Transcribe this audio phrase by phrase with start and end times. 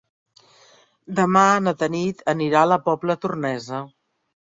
[1.19, 3.83] Demà na Tanit anirà a la Pobla Tornesa.